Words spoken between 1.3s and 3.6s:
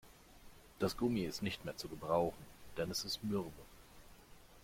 nicht mehr zu gebrauchen, denn es ist mürbe.